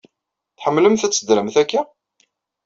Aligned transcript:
Tḥemmlemt 0.57 1.05
ad 1.07 1.11
teddremt 1.13 1.55
akka? 1.61 1.81